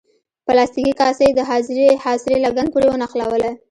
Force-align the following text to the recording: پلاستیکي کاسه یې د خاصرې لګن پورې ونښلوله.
پلاستیکي 0.45 0.93
کاسه 1.01 1.23
یې 1.27 1.31
د 1.35 1.41
خاصرې 2.03 2.37
لګن 2.45 2.67
پورې 2.73 2.87
ونښلوله. 2.89 3.51